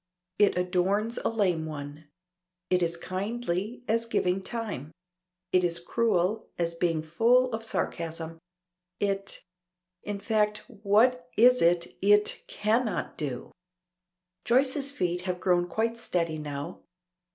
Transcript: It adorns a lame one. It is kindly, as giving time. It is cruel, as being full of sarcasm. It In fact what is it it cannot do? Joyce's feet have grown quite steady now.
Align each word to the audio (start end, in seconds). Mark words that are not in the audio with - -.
It 0.39 0.57
adorns 0.57 1.19
a 1.19 1.29
lame 1.29 1.67
one. 1.67 2.05
It 2.71 2.81
is 2.81 2.97
kindly, 2.97 3.83
as 3.87 4.07
giving 4.07 4.41
time. 4.41 4.91
It 5.53 5.63
is 5.63 5.79
cruel, 5.79 6.49
as 6.57 6.73
being 6.73 7.03
full 7.03 7.53
of 7.53 7.63
sarcasm. 7.63 8.39
It 8.99 9.43
In 10.01 10.19
fact 10.19 10.65
what 10.81 11.29
is 11.37 11.61
it 11.61 11.95
it 12.01 12.41
cannot 12.47 13.15
do? 13.15 13.51
Joyce's 14.43 14.91
feet 14.91 15.21
have 15.29 15.39
grown 15.39 15.67
quite 15.67 15.97
steady 15.97 16.39
now. 16.39 16.79